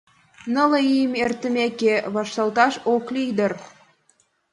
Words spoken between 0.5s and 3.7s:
Нылле ийым эртымеке, вашталташ ок лий дыр.